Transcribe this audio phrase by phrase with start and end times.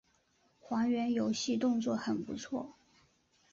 [0.57, 2.73] 还原游戏动作很不错